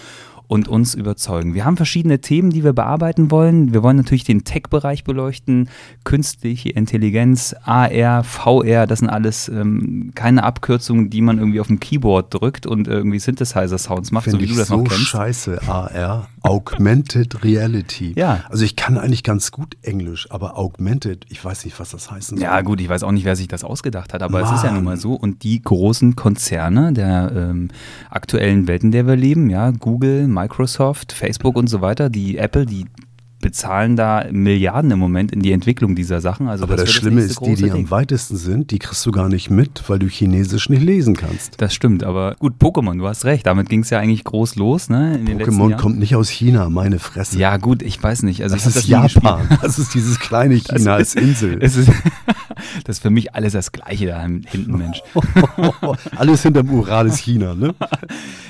Und 0.47 0.67
uns 0.67 0.93
überzeugen. 0.93 1.53
Wir 1.53 1.65
haben 1.65 1.77
verschiedene 1.77 2.19
Themen, 2.19 2.51
die 2.51 2.63
wir 2.63 2.73
bearbeiten 2.73 3.31
wollen. 3.31 3.73
Wir 3.73 3.81
wollen 3.81 3.97
natürlich 3.97 4.23
den 4.23 4.43
Tech-Bereich 4.43 5.03
beleuchten, 5.03 5.69
künstliche 6.03 6.69
Intelligenz, 6.69 7.55
AR, 7.63 8.23
VR, 8.23 8.85
das 8.85 8.99
sind 8.99 9.09
alles 9.09 9.47
ähm, 9.49 10.11
keine 10.15 10.43
Abkürzungen, 10.43 11.09
die 11.09 11.21
man 11.21 11.39
irgendwie 11.39 11.59
auf 11.59 11.67
dem 11.67 11.79
Keyboard 11.79 12.33
drückt 12.33 12.67
und 12.67 12.87
irgendwie 12.87 13.19
Synthesizer-Sounds 13.19 14.11
macht, 14.11 14.25
so 14.25 14.31
Finde 14.31 14.45
wie 14.45 14.49
du 14.49 14.57
das 14.57 14.67
so 14.67 14.77
noch 14.77 14.83
kennst. 14.89 15.07
scheiße, 15.07 15.61
AR, 15.67 16.27
Augmented 16.41 17.43
Reality. 17.43 18.13
Ja. 18.15 18.43
Also 18.49 18.65
ich 18.65 18.75
kann 18.75 18.97
eigentlich 18.97 19.23
ganz 19.23 19.51
gut 19.51 19.77
Englisch, 19.81 20.27
aber 20.29 20.57
Augmented, 20.57 21.25
ich 21.29 21.43
weiß 21.43 21.65
nicht, 21.65 21.79
was 21.79 21.91
das 21.91 22.11
heißen 22.11 22.37
soll. 22.37 22.43
Ja, 22.43 22.61
gut, 22.61 22.81
ich 22.81 22.89
weiß 22.89 23.03
auch 23.03 23.11
nicht, 23.11 23.25
wer 23.25 23.35
sich 23.35 23.47
das 23.47 23.63
ausgedacht 23.63 24.13
hat, 24.13 24.21
aber 24.21 24.41
es 24.41 24.51
ist 24.51 24.63
ja 24.63 24.67
Mann. 24.67 24.75
nun 24.75 24.83
mal 24.83 24.97
so. 24.97 25.13
Und 25.13 25.43
die 25.43 25.61
großen 25.61 26.15
Konzerne 26.15 26.93
der 26.93 27.31
ähm, 27.35 27.69
aktuellen 28.09 28.67
Welt, 28.67 28.83
in 28.83 28.91
der 28.91 29.07
wir 29.07 29.15
leben, 29.15 29.49
ja, 29.49 29.71
Google, 29.71 30.27
Microsoft, 30.33 31.13
Facebook 31.13 31.55
und 31.55 31.67
so 31.67 31.81
weiter, 31.81 32.09
die 32.09 32.37
Apple, 32.37 32.65
die 32.65 32.85
bezahlen 33.43 33.95
da 33.95 34.25
Milliarden 34.31 34.89
im 34.89 34.99
Moment 34.99 35.31
in 35.31 35.41
die 35.41 35.51
Entwicklung 35.51 35.95
dieser 35.95 36.21
Sachen. 36.21 36.47
Also 36.47 36.63
aber 36.63 36.77
das, 36.77 36.85
wird 36.85 36.95
Schlimme 36.95 37.21
nächste 37.21 37.43
ist, 37.43 37.47
die, 37.47 37.55
die 37.55 37.69
Ding. 37.69 37.85
am 37.85 37.91
weitesten 37.91 38.37
sind, 38.37 38.71
die 38.71 38.79
kriegst 38.79 39.05
du 39.05 39.11
gar 39.11 39.29
nicht 39.29 39.51
mit, 39.51 39.83
weil 39.87 39.99
du 39.99 40.07
Chinesisch 40.07 40.69
nicht 40.69 40.81
lesen 40.81 41.15
kannst. 41.15 41.61
Das 41.61 41.73
stimmt, 41.73 42.03
aber 42.03 42.35
gut, 42.39 42.53
Pokémon, 42.59 42.97
du 42.97 43.05
hast 43.05 43.25
recht, 43.25 43.45
damit 43.45 43.69
ging 43.69 43.81
es 43.81 43.89
ja 43.89 43.99
eigentlich 43.99 44.23
groß 44.23 44.55
los, 44.55 44.89
ne? 44.89 45.19
Pokémon 45.23 45.75
kommt 45.75 45.99
nicht 45.99 46.15
aus 46.15 46.29
China, 46.29 46.69
meine 46.69 46.99
Fresse. 46.99 47.37
Ja, 47.37 47.57
gut, 47.57 47.83
ich 47.83 48.01
weiß 48.01 48.23
nicht. 48.23 48.41
Also 48.41 48.55
das 48.55 48.65
ist 48.65 48.75
gespielt. 48.75 49.13
Japan. 49.13 49.47
Das 49.61 49.79
ist 49.79 49.93
dieses 49.93 50.19
kleine 50.19 50.55
China 50.55 50.95
als 50.95 51.15
Insel. 51.15 51.57
Es 51.61 51.75
ist, 51.75 51.89
das 52.85 52.97
ist 52.97 53.01
für 53.01 53.09
mich 53.09 53.35
alles 53.35 53.53
das 53.53 53.71
Gleiche 53.71 54.07
da 54.07 54.21
hinten, 54.21 54.77
Mensch. 54.77 55.01
Alles 56.15 56.43
hinterm 56.43 56.69
Ural 56.69 57.07
ist 57.07 57.17
China, 57.17 57.55
ne? 57.55 57.73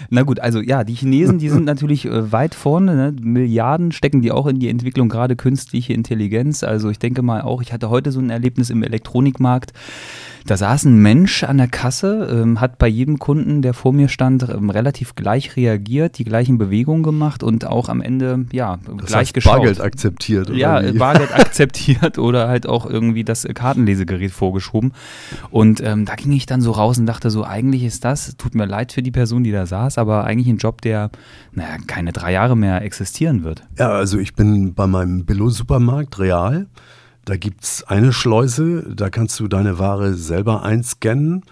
Na 0.09 0.21
gut, 0.21 0.39
also 0.39 0.61
ja, 0.61 0.83
die 0.83 0.93
Chinesen, 0.93 1.39
die 1.39 1.49
sind 1.49 1.65
natürlich 1.65 2.05
äh, 2.05 2.31
weit 2.31 2.53
vorne. 2.53 2.95
Ne? 2.95 3.15
Milliarden 3.19 3.91
stecken 3.91 4.21
die 4.21 4.31
auch 4.31 4.45
in 4.45 4.59
die 4.59 4.69
Entwicklung, 4.69 4.82
gerade 5.09 5.35
künstliche 5.35 5.93
Intelligenz. 5.93 6.63
Also 6.63 6.89
ich 6.89 6.99
denke 6.99 7.21
mal 7.21 7.41
auch, 7.41 7.61
ich 7.61 7.73
hatte 7.73 7.89
heute 7.89 8.11
so 8.11 8.19
ein 8.19 8.29
Erlebnis 8.29 8.69
im 8.69 8.83
Elektronikmarkt. 8.83 9.73
Da 10.45 10.57
saß 10.57 10.85
ein 10.85 10.97
Mensch 10.97 11.43
an 11.43 11.57
der 11.57 11.67
Kasse, 11.67 12.27
ähm, 12.31 12.59
hat 12.59 12.77
bei 12.77 12.87
jedem 12.87 13.17
Kunden, 13.19 13.61
der 13.61 13.73
vor 13.73 13.93
mir 13.93 14.09
stand, 14.09 14.43
ähm, 14.49 14.69
relativ 14.69 15.15
gleich 15.15 15.55
reagiert, 15.55 16.17
die 16.17 16.25
gleichen 16.25 16.57
Bewegungen 16.57 17.01
gemacht 17.03 17.43
und 17.43 17.65
auch 17.65 17.87
am 17.87 18.01
Ende, 18.01 18.45
ja, 18.51 18.77
Das 18.97 19.07
gleich 19.07 19.19
heißt, 19.19 19.33
geschaut. 19.33 19.53
Bargeld 19.57 19.79
akzeptiert. 19.81 20.49
Oder 20.49 20.57
Ja, 20.57 20.81
wie? 20.83 20.87
äh, 20.87 20.91
Bargeld 20.93 21.33
akzeptiert 21.39 22.17
oder 22.19 22.47
halt 22.49 22.67
auch 22.67 22.85
irgendwie 22.85 23.23
das 23.23 23.45
äh, 23.45 23.53
Kartenlesegerät 23.53 24.31
vorgeschoben. 24.31 24.93
Und 25.49 25.81
ähm, 25.81 26.05
da 26.05 26.15
ging 26.15 26.31
ich 26.33 26.45
dann 26.45 26.61
so 26.61 26.71
raus 26.71 26.97
und 26.97 27.05
dachte 27.05 27.29
so, 27.29 27.45
eigentlich 27.45 27.83
ist 27.83 28.03
das, 28.03 28.35
tut 28.37 28.53
mir 28.55 28.65
leid 28.65 28.91
für 28.91 29.01
die 29.01 29.11
Person, 29.11 29.43
die 29.43 29.51
da 29.51 29.65
saß, 29.65 29.97
aber 29.97 30.25
eigentlich 30.25 30.47
ein 30.47 30.57
Job, 30.57 30.81
der, 30.81 31.09
naja, 31.53 31.77
keine 31.87 32.11
drei 32.11 32.33
Jahre 32.33 32.57
mehr 32.57 32.81
existieren 32.81 33.43
wird. 33.43 33.63
Ja, 33.79 33.89
also 33.89 34.17
ich 34.19 34.33
bin 34.35 34.73
bei 34.73 34.87
meinem 34.87 35.25
Billo-Supermarkt 35.25 36.19
Real. 36.19 36.67
Da 37.25 37.37
gibt 37.37 37.63
es 37.63 37.83
eine 37.83 38.11
Schleuse, 38.11 38.83
da 38.93 39.09
kannst 39.09 39.39
du 39.39 39.47
deine 39.47 39.79
Ware 39.79 40.13
selber 40.13 40.63
einscannen 40.63 41.43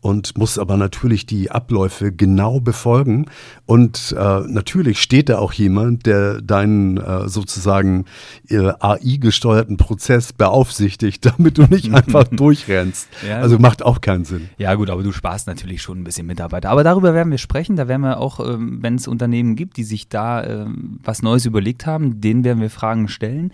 und 0.00 0.38
musst 0.38 0.58
aber 0.58 0.76
natürlich 0.76 1.26
die 1.26 1.50
Abläufe 1.50 2.10
genau 2.10 2.60
befolgen. 2.60 3.26
Und 3.66 4.14
äh, 4.18 4.40
natürlich 4.46 5.00
steht 5.00 5.28
da 5.28 5.38
auch 5.38 5.52
jemand, 5.52 6.06
der 6.06 6.40
deinen 6.40 6.96
äh, 6.96 7.28
sozusagen 7.28 8.06
äh, 8.48 8.72
AI-gesteuerten 8.80 9.76
Prozess 9.76 10.32
beaufsichtigt, 10.32 11.24
damit 11.38 11.58
du 11.58 11.64
nicht 11.64 11.92
einfach 11.92 12.24
durchrennst. 12.30 13.08
Ja, 13.26 13.40
also 13.40 13.58
macht 13.58 13.82
auch 13.82 14.00
keinen 14.00 14.24
Sinn. 14.24 14.48
Ja 14.56 14.74
gut, 14.74 14.88
aber 14.88 15.02
du 15.02 15.12
sparst 15.12 15.46
natürlich 15.46 15.82
schon 15.82 16.00
ein 16.00 16.04
bisschen 16.04 16.26
Mitarbeiter. 16.26 16.70
Aber 16.70 16.82
darüber 16.82 17.12
werden 17.12 17.30
wir 17.30 17.38
sprechen. 17.38 17.76
Da 17.76 17.86
werden 17.86 18.02
wir 18.02 18.18
auch, 18.18 18.40
ähm, 18.40 18.78
wenn 18.80 18.94
es 18.94 19.06
Unternehmen 19.06 19.54
gibt, 19.54 19.76
die 19.76 19.84
sich 19.84 20.08
da 20.08 20.42
ähm, 20.42 20.98
was 21.04 21.22
Neues 21.22 21.44
überlegt 21.44 21.84
haben, 21.84 22.20
denen 22.22 22.42
werden 22.44 22.60
wir 22.60 22.70
Fragen 22.70 23.08
stellen. 23.08 23.52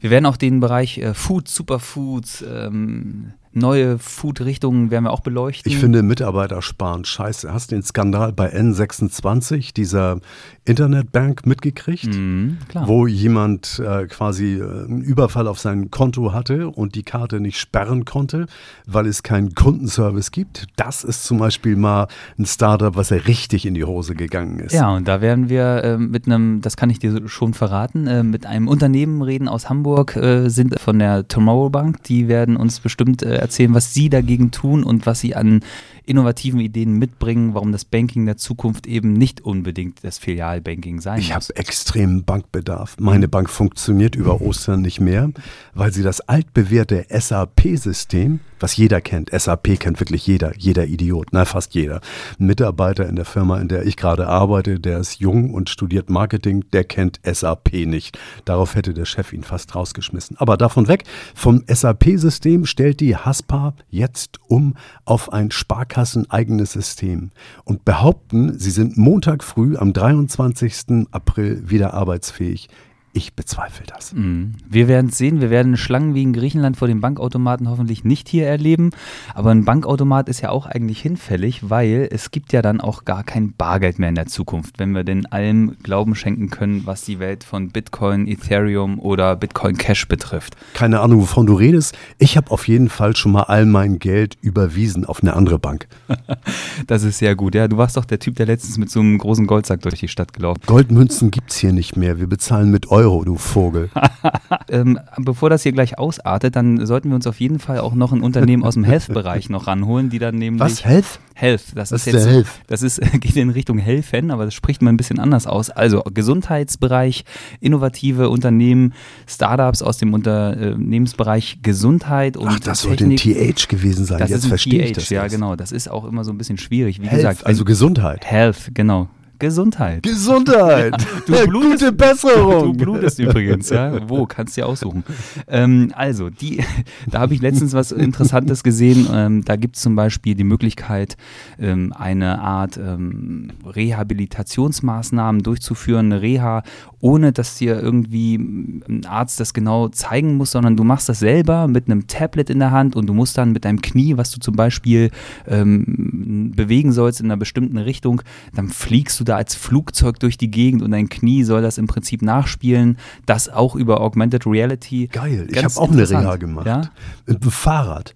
Wir 0.00 0.10
werden 0.10 0.26
auch 0.26 0.38
den 0.38 0.60
Bereich 0.60 0.98
äh, 0.98 1.12
Food, 1.12 1.48
Superfoods, 1.48 2.44
ähm, 2.48 3.34
neue 3.52 3.98
Food-Richtungen 3.98 4.90
werden 4.90 5.04
wir 5.04 5.12
auch 5.12 5.20
beleuchten. 5.20 5.70
Ich 5.70 5.78
finde 5.78 6.02
Mitarbeiter 6.02 6.62
sparen 6.62 7.04
scheiße. 7.04 7.52
Hast 7.52 7.70
du 7.70 7.76
den 7.76 7.82
Skandal 7.82 8.32
bei 8.32 8.52
N26, 8.52 9.74
dieser 9.74 10.20
Internetbank, 10.64 11.46
mitgekriegt? 11.46 12.06
Mhm, 12.06 12.58
klar. 12.68 12.88
Wo 12.88 13.06
jemand 13.06 13.80
äh, 13.84 14.06
quasi 14.06 14.54
äh, 14.54 14.62
einen 14.62 15.02
Überfall 15.02 15.48
auf 15.48 15.58
sein 15.58 15.90
Konto 15.90 16.32
hatte 16.32 16.68
und 16.68 16.94
die 16.94 17.02
Karte 17.02 17.40
nicht 17.40 17.58
sperren 17.58 18.04
konnte, 18.04 18.46
weil 18.86 19.06
es 19.06 19.22
keinen 19.22 19.54
Kundenservice 19.54 20.30
gibt. 20.30 20.66
Das 20.76 21.04
ist 21.04 21.24
zum 21.24 21.38
Beispiel 21.38 21.76
mal 21.76 22.08
ein 22.38 22.46
Startup, 22.46 22.96
was 22.96 23.10
ja 23.10 23.18
richtig 23.18 23.66
in 23.66 23.74
die 23.74 23.84
Hose 23.84 24.14
gegangen 24.14 24.58
ist. 24.60 24.72
Ja, 24.72 24.94
und 24.94 25.08
da 25.08 25.20
werden 25.20 25.48
wir 25.48 25.84
äh, 25.84 25.98
mit 25.98 26.26
einem, 26.26 26.60
das 26.60 26.76
kann 26.76 26.90
ich 26.90 26.98
dir 26.98 27.28
schon 27.28 27.54
verraten, 27.54 28.06
äh, 28.06 28.22
mit 28.22 28.46
einem 28.46 28.68
Unternehmen 28.68 29.22
reden 29.22 29.48
aus 29.48 29.68
Hamburg, 29.68 30.16
äh, 30.16 30.48
sind 30.48 30.78
von 30.80 30.98
der 30.98 31.28
Tomorrow 31.28 31.70
Bank. 31.70 32.02
Die 32.04 32.28
werden 32.28 32.56
uns 32.56 32.80
bestimmt 32.80 33.22
äh, 33.22 33.41
erzählen, 33.42 33.74
was 33.74 33.92
Sie 33.92 34.08
dagegen 34.08 34.50
tun 34.50 34.84
und 34.84 35.06
was 35.06 35.20
Sie 35.20 35.34
an 35.34 35.60
innovativen 36.04 36.60
Ideen 36.60 36.98
mitbringen, 36.98 37.54
warum 37.54 37.72
das 37.72 37.84
Banking 37.84 38.26
der 38.26 38.36
Zukunft 38.36 38.86
eben 38.86 39.12
nicht 39.12 39.42
unbedingt 39.42 40.02
das 40.02 40.18
Filialbanking 40.18 41.00
sein 41.00 41.18
ich 41.18 41.34
muss. 41.34 41.50
Ich 41.50 41.56
habe 41.56 41.60
extremen 41.60 42.24
Bankbedarf. 42.24 42.96
Meine 42.98 43.28
Bank 43.28 43.48
funktioniert 43.48 44.14
über 44.14 44.40
Ostern 44.40 44.82
nicht 44.82 45.00
mehr, 45.00 45.30
weil 45.74 45.92
sie 45.92 46.02
das 46.02 46.20
altbewährte 46.20 47.06
SAP-System, 47.08 48.40
was 48.58 48.76
jeder 48.76 49.00
kennt, 49.00 49.30
SAP 49.30 49.78
kennt 49.78 50.00
wirklich 50.00 50.26
jeder, 50.26 50.56
jeder 50.56 50.86
Idiot, 50.86 51.28
na 51.32 51.44
fast 51.44 51.74
jeder. 51.74 52.00
Ein 52.38 52.46
Mitarbeiter 52.46 53.08
in 53.08 53.16
der 53.16 53.24
Firma, 53.24 53.60
in 53.60 53.68
der 53.68 53.86
ich 53.86 53.96
gerade 53.96 54.28
arbeite, 54.28 54.78
der 54.80 54.98
ist 54.98 55.20
jung 55.20 55.52
und 55.52 55.68
studiert 55.68 56.10
Marketing, 56.10 56.64
der 56.72 56.84
kennt 56.84 57.20
SAP 57.24 57.72
nicht. 57.86 58.18
Darauf 58.44 58.74
hätte 58.74 58.94
der 58.94 59.04
Chef 59.04 59.32
ihn 59.32 59.42
fast 59.42 59.74
rausgeschmissen. 59.74 60.36
Aber 60.38 60.56
davon 60.56 60.88
weg, 60.88 61.04
vom 61.34 61.64
SAP-System 61.66 62.66
stellt 62.66 63.00
die 63.00 63.16
HASPA 63.32 63.72
jetzt 63.88 64.40
um 64.48 64.74
auf 65.06 65.32
ein 65.32 65.50
Sparkasseneigenes 65.50 66.72
System 66.72 67.30
und 67.64 67.82
behaupten, 67.86 68.58
sie 68.58 68.70
sind 68.70 68.98
Montag 68.98 69.42
früh 69.42 69.78
am 69.78 69.94
23. 69.94 71.06
April 71.12 71.70
wieder 71.70 71.94
arbeitsfähig. 71.94 72.68
Ich 73.14 73.34
bezweifle 73.34 73.84
das. 73.86 74.14
Mhm. 74.14 74.54
Wir 74.66 74.88
werden 74.88 75.10
es 75.10 75.18
sehen. 75.18 75.42
Wir 75.42 75.50
werden 75.50 75.76
Schlangen 75.76 76.14
wie 76.14 76.22
in 76.22 76.32
Griechenland 76.32 76.78
vor 76.78 76.88
den 76.88 77.02
Bankautomaten 77.02 77.68
hoffentlich 77.68 78.04
nicht 78.04 78.26
hier 78.26 78.46
erleben. 78.46 78.90
Aber 79.34 79.50
ein 79.50 79.66
Bankautomat 79.66 80.30
ist 80.30 80.40
ja 80.40 80.48
auch 80.48 80.64
eigentlich 80.64 81.02
hinfällig, 81.02 81.68
weil 81.68 82.08
es 82.10 82.30
gibt 82.30 82.54
ja 82.54 82.62
dann 82.62 82.80
auch 82.80 83.04
gar 83.04 83.22
kein 83.22 83.52
Bargeld 83.52 83.98
mehr 83.98 84.08
in 84.08 84.14
der 84.14 84.26
Zukunft, 84.26 84.78
wenn 84.78 84.94
wir 84.94 85.04
denn 85.04 85.26
allem 85.26 85.76
Glauben 85.82 86.14
schenken 86.14 86.48
können, 86.48 86.86
was 86.86 87.02
die 87.02 87.18
Welt 87.18 87.44
von 87.44 87.68
Bitcoin, 87.68 88.26
Ethereum 88.26 88.98
oder 88.98 89.36
Bitcoin 89.36 89.76
Cash 89.76 90.08
betrifft. 90.08 90.56
Keine 90.72 91.00
Ahnung, 91.00 91.20
wovon 91.20 91.44
du 91.44 91.54
redest. 91.54 91.94
Ich 92.16 92.38
habe 92.38 92.50
auf 92.50 92.66
jeden 92.66 92.88
Fall 92.88 93.14
schon 93.14 93.32
mal 93.32 93.42
all 93.42 93.66
mein 93.66 93.98
Geld 93.98 94.38
überwiesen 94.40 95.04
auf 95.04 95.20
eine 95.22 95.34
andere 95.34 95.58
Bank. 95.58 95.86
das 96.86 97.02
ist 97.02 97.18
sehr 97.18 97.36
gut. 97.36 97.54
Ja, 97.54 97.68
du 97.68 97.76
warst 97.76 97.98
doch 97.98 98.06
der 98.06 98.20
Typ, 98.20 98.36
der 98.36 98.46
letztens 98.46 98.78
mit 98.78 98.90
so 98.90 99.00
einem 99.00 99.18
großen 99.18 99.46
Goldsack 99.46 99.82
durch 99.82 100.00
die 100.00 100.08
Stadt 100.08 100.32
gelaufen. 100.32 100.62
Goldmünzen 100.64 101.30
gibt 101.30 101.50
es 101.50 101.58
hier 101.58 101.74
nicht 101.74 101.98
mehr. 101.98 102.18
Wir 102.18 102.26
bezahlen 102.26 102.70
mit 102.70 102.90
Euro. 102.90 103.01
Euro, 103.02 103.24
du 103.24 103.36
Vogel. 103.36 103.90
ähm, 104.68 105.00
bevor 105.18 105.50
das 105.50 105.64
hier 105.64 105.72
gleich 105.72 105.98
ausartet, 105.98 106.54
dann 106.54 106.86
sollten 106.86 107.08
wir 107.08 107.16
uns 107.16 107.26
auf 107.26 107.40
jeden 107.40 107.58
Fall 107.58 107.80
auch 107.80 107.94
noch 107.94 108.12
ein 108.12 108.22
Unternehmen 108.22 108.62
aus 108.62 108.74
dem 108.74 108.84
Health-Bereich 108.84 109.50
noch 109.50 109.66
ranholen, 109.66 110.08
die 110.08 110.20
dann 110.20 110.36
nämlich. 110.36 110.60
Was? 110.60 110.84
Health? 110.84 111.18
Health. 111.34 111.62
Das 111.74 111.90
Was 111.90 112.06
ist 112.06 112.12
jetzt. 112.12 112.26
Health? 112.28 112.46
Das 112.68 112.82
ist, 112.82 113.00
geht 113.20 113.36
in 113.36 113.50
Richtung 113.50 113.78
Helfen, 113.78 114.30
aber 114.30 114.44
das 114.44 114.54
spricht 114.54 114.82
man 114.82 114.94
ein 114.94 114.96
bisschen 114.96 115.18
anders 115.18 115.48
aus. 115.48 115.70
Also 115.70 116.02
Gesundheitsbereich, 116.14 117.24
innovative 117.58 118.28
Unternehmen, 118.28 118.94
Startups 119.26 119.82
aus 119.82 119.98
dem 119.98 120.14
Unternehmensbereich 120.14 121.58
Gesundheit 121.62 122.36
und 122.36 122.48
Ach, 122.48 122.60
das 122.60 122.82
soll 122.82 122.96
ein 123.00 123.16
TH 123.16 123.68
gewesen 123.68 124.04
sein. 124.04 124.20
Das 124.20 124.30
Jetzt 124.30 124.46
verstehe 124.46 124.84
TH, 124.84 124.86
ich 124.86 124.92
das. 124.92 125.10
Ja, 125.10 125.26
genau. 125.26 125.56
Das 125.56 125.72
ist 125.72 125.90
auch 125.90 126.04
immer 126.04 126.22
so 126.22 126.30
ein 126.30 126.38
bisschen 126.38 126.58
schwierig. 126.58 127.00
Wie 127.00 127.06
Health, 127.06 127.16
gesagt, 127.16 127.46
also 127.46 127.64
Gesundheit. 127.64 128.24
Health, 128.24 128.70
genau. 128.74 129.08
Gesundheit. 129.42 130.04
Gesundheit. 130.04 130.94
Ja, 131.28 131.44
du 131.44 131.48
blutest, 131.48 131.82
Gute 131.82 131.92
Besserung. 131.92 132.78
Du 132.78 132.84
blutest 132.84 133.18
übrigens, 133.18 133.70
ja. 133.70 134.08
Wo? 134.08 134.26
Kannst 134.26 134.56
du 134.56 134.60
dir 134.60 134.66
aussuchen. 134.66 135.04
Ähm, 135.48 135.92
also, 135.94 136.30
die, 136.30 136.62
da 137.10 137.20
habe 137.20 137.34
ich 137.34 137.40
letztens 137.40 137.72
was 137.72 137.92
Interessantes 137.92 138.62
gesehen. 138.62 139.08
Ähm, 139.12 139.44
da 139.44 139.56
gibt 139.56 139.76
es 139.76 139.82
zum 139.82 139.96
Beispiel 139.96 140.34
die 140.34 140.44
Möglichkeit, 140.44 141.16
ähm, 141.58 141.92
eine 141.92 142.40
Art 142.40 142.76
ähm, 142.76 143.52
Rehabilitationsmaßnahmen 143.66 145.42
durchzuführen, 145.42 146.12
eine 146.12 146.22
Reha, 146.22 146.62
ohne 147.00 147.32
dass 147.32 147.56
dir 147.56 147.80
irgendwie 147.80 148.36
ein 148.36 149.04
Arzt 149.06 149.40
das 149.40 149.54
genau 149.54 149.88
zeigen 149.88 150.36
muss, 150.36 150.52
sondern 150.52 150.76
du 150.76 150.84
machst 150.84 151.08
das 151.08 151.18
selber 151.18 151.66
mit 151.66 151.86
einem 151.86 152.06
Tablet 152.06 152.48
in 152.48 152.60
der 152.60 152.70
Hand 152.70 152.94
und 152.94 153.06
du 153.06 153.14
musst 153.14 153.36
dann 153.38 153.52
mit 153.52 153.64
deinem 153.64 153.82
Knie, 153.82 154.16
was 154.16 154.30
du 154.30 154.38
zum 154.38 154.54
Beispiel 154.54 155.10
ähm, 155.48 156.52
bewegen 156.54 156.92
sollst 156.92 157.20
in 157.20 157.26
einer 157.26 157.36
bestimmten 157.36 157.78
Richtung, 157.78 158.22
dann 158.54 158.68
fliegst 158.68 159.18
du 159.18 159.24
da 159.24 159.31
als 159.36 159.54
Flugzeug 159.54 160.18
durch 160.20 160.38
die 160.38 160.50
Gegend 160.50 160.82
und 160.82 160.90
dein 160.90 161.08
Knie 161.08 161.44
soll 161.44 161.62
das 161.62 161.78
im 161.78 161.86
Prinzip 161.86 162.22
nachspielen. 162.22 162.98
Das 163.26 163.48
auch 163.48 163.74
über 163.74 164.00
Augmented 164.00 164.46
Reality. 164.46 165.08
Geil, 165.08 165.48
ich 165.50 165.64
habe 165.64 165.76
auch 165.76 165.90
eine 165.90 166.08
Reha 166.08 166.36
gemacht. 166.36 166.66
Ja? 166.66 166.90
Mit 167.26 167.42
dem 167.42 167.50
Fahrrad 167.50 168.14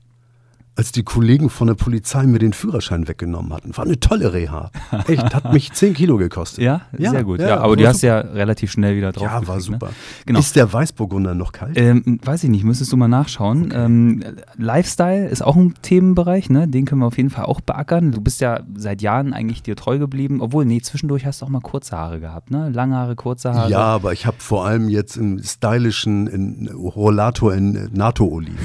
als 0.76 0.92
die 0.92 1.02
Kollegen 1.02 1.49
von 1.49 1.68
der 1.68 1.75
Polizei 1.75 2.25
mir 2.25 2.38
den 2.38 2.52
Führerschein 2.52 3.09
weggenommen 3.09 3.52
hatten. 3.52 3.76
War 3.76 3.87
eine 3.87 3.99
tolle 3.99 4.35
Reha. 4.35 4.71
Echt, 5.09 5.35
hat 5.35 5.52
mich 5.52 5.73
10 5.73 5.95
Kilo 5.95 6.18
gekostet. 6.18 6.62
Ja, 6.62 6.83
ja 6.97 7.11
sehr 7.11 7.25
gut. 7.25 7.40
Ja, 7.40 7.49
ja 7.49 7.61
aber 7.61 7.76
du 7.76 7.87
hast 7.87 8.02
ja 8.02 8.18
relativ 8.18 8.73
schnell 8.73 8.95
wieder 8.95 9.12
drauf. 9.12 9.25
Ja, 9.25 9.47
war 9.47 9.56
ne? 9.56 9.61
super. 9.62 9.87
Ne? 9.87 9.92
Genau. 10.26 10.38
Ist 10.38 10.54
der 10.54 10.71
Weißburgunder 10.71 11.35
noch 11.35 11.52
kalt? 11.52 11.78
Ähm, 11.78 12.21
weiß 12.23 12.45
ich 12.45 12.50
nicht, 12.50 12.64
müsstest 12.64 12.92
du 12.92 12.99
mal 12.99 13.09
nachschauen. 13.09 13.66
Okay. 13.66 13.85
Ähm, 13.85 14.25
Lifestyle 14.59 15.28
ist 15.28 15.42
auch 15.42 15.56
ein 15.56 15.75
Themenbereich, 15.80 16.50
ne? 16.50 16.68
den 16.68 16.85
können 16.85 17.00
wir 17.00 17.06
auf 17.06 17.16
jeden 17.16 17.30
Fall 17.30 17.47
auch 17.47 17.62
beackern. 17.62 18.12
Du 18.12 18.21
bist 18.21 18.42
ja 18.42 18.61
seit 18.75 19.00
Jahren 19.00 19.33
eigentlich 19.33 19.62
dir 19.62 19.76
treu 19.76 19.99
geblieben, 19.99 20.42
obwohl, 20.42 20.66
nee, 20.66 20.83
zwischendurch 20.83 21.25
hast 21.25 21.40
du 21.40 21.47
auch 21.47 21.50
mal 21.50 21.61
kurze 21.61 21.97
Haare 21.97 22.21
gehabt, 22.21 22.50
ne? 22.50 22.68
Lange 22.68 22.97
Haare, 22.97 23.16
kurze 23.16 23.54
Haare. 23.54 23.71
Ja, 23.71 23.80
aber 23.80 24.12
ich 24.12 24.26
habe 24.26 24.37
vor 24.40 24.66
allem 24.66 24.90
jetzt 24.90 25.16
einen 25.16 25.42
stylischen 25.42 26.26
in 26.26 26.68
Rollator 26.68 27.54
in 27.54 27.90
NATO-Oliven. 27.95 28.59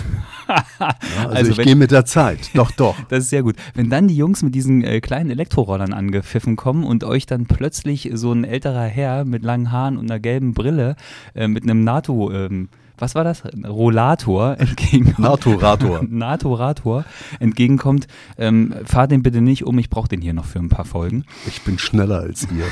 Also, 0.79 1.29
also 1.29 1.51
ich 1.51 1.57
gehe 1.59 1.75
mit 1.75 1.91
der 1.91 2.05
Zeit. 2.05 2.49
Doch, 2.53 2.71
doch. 2.71 2.95
das 3.09 3.25
ist 3.25 3.29
sehr 3.29 3.43
gut. 3.43 3.55
Wenn 3.73 3.89
dann 3.89 4.07
die 4.07 4.15
Jungs 4.15 4.43
mit 4.43 4.55
diesen 4.55 4.83
äh, 4.83 5.01
kleinen 5.01 5.29
Elektrorollern 5.29 5.93
angepfiffen 5.93 6.55
kommen 6.55 6.83
und 6.83 7.03
euch 7.03 7.25
dann 7.25 7.45
plötzlich 7.45 8.09
so 8.13 8.31
ein 8.31 8.43
älterer 8.43 8.85
Herr 8.85 9.25
mit 9.25 9.43
langen 9.43 9.71
Haaren 9.71 9.97
und 9.97 10.09
einer 10.09 10.19
gelben 10.19 10.53
Brille 10.53 10.95
äh, 11.35 11.47
mit 11.47 11.63
einem 11.63 11.83
NATO- 11.83 12.31
ähm, 12.31 12.69
was 13.01 13.15
war 13.15 13.23
das? 13.23 13.43
Rollator 13.67 14.55
entgegenkommt. 14.59 15.19
Naturator. 15.19 16.03
Naturator 16.07 17.03
entgegenkommt. 17.39 18.05
Ähm, 18.37 18.75
fahr 18.85 19.07
den 19.07 19.23
bitte 19.23 19.41
nicht 19.41 19.65
um, 19.65 19.79
ich 19.79 19.89
brauche 19.89 20.07
den 20.07 20.21
hier 20.21 20.33
noch 20.33 20.45
für 20.45 20.59
ein 20.59 20.69
paar 20.69 20.85
Folgen. 20.85 21.25
Ich 21.47 21.63
bin 21.63 21.79
schneller 21.79 22.19
als 22.19 22.43
ihr. 22.43 22.65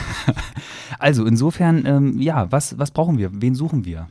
also 0.99 1.25
insofern, 1.25 1.83
ähm, 1.87 2.21
ja, 2.21 2.51
was, 2.51 2.77
was 2.77 2.91
brauchen 2.91 3.17
wir? 3.17 3.31
Wen 3.33 3.55
suchen 3.55 3.85
wir? 3.85 4.07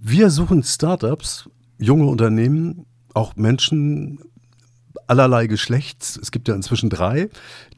Wir 0.00 0.30
suchen 0.30 0.62
Startups, 0.62 1.50
junge 1.78 2.06
Unternehmen, 2.06 2.86
auch 3.20 3.36
Menschen 3.36 4.18
allerlei 5.06 5.46
Geschlechts. 5.46 6.18
Es 6.20 6.30
gibt 6.30 6.48
ja 6.48 6.54
inzwischen 6.54 6.88
drei, 6.88 7.28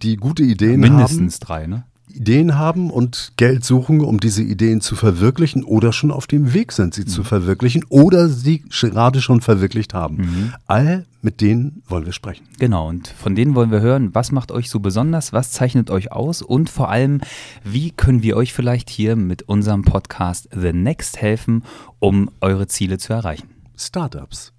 die 0.02 0.16
gute 0.16 0.42
Ideen 0.42 0.80
Mindestens 0.80 1.10
haben. 1.10 1.16
Mindestens 1.16 1.38
drei, 1.40 1.66
ne? 1.66 1.84
Ideen 2.14 2.58
haben 2.58 2.90
und 2.90 3.32
Geld 3.36 3.64
suchen, 3.64 4.00
um 4.00 4.20
diese 4.20 4.42
Ideen 4.42 4.80
zu 4.80 4.96
verwirklichen 4.96 5.64
oder 5.64 5.92
schon 5.92 6.10
auf 6.10 6.26
dem 6.26 6.52
Weg 6.52 6.72
sind, 6.72 6.94
sie 6.94 7.02
mhm. 7.02 7.06
zu 7.08 7.24
verwirklichen 7.24 7.84
oder 7.88 8.28
sie 8.28 8.62
gerade 8.68 9.22
schon 9.22 9.40
verwirklicht 9.40 9.94
haben. 9.94 10.16
Mhm. 10.16 10.54
All 10.66 11.06
mit 11.22 11.40
denen 11.40 11.82
wollen 11.86 12.04
wir 12.04 12.12
sprechen. 12.12 12.46
Genau, 12.58 12.88
und 12.88 13.08
von 13.08 13.34
denen 13.34 13.54
wollen 13.54 13.70
wir 13.70 13.80
hören, 13.80 14.14
was 14.14 14.32
macht 14.32 14.52
euch 14.52 14.68
so 14.68 14.80
besonders, 14.80 15.32
was 15.32 15.52
zeichnet 15.52 15.90
euch 15.90 16.12
aus 16.12 16.42
und 16.42 16.68
vor 16.68 16.90
allem, 16.90 17.20
wie 17.64 17.92
können 17.92 18.22
wir 18.22 18.36
euch 18.36 18.52
vielleicht 18.52 18.90
hier 18.90 19.16
mit 19.16 19.42
unserem 19.44 19.82
Podcast 19.82 20.48
The 20.54 20.72
Next 20.72 21.16
helfen, 21.18 21.64
um 21.98 22.30
eure 22.40 22.66
Ziele 22.66 22.98
zu 22.98 23.12
erreichen. 23.12 23.48
Startups. 23.76 24.52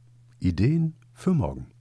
Ideen 0.43 0.95
für 1.13 1.33
morgen. 1.33 1.72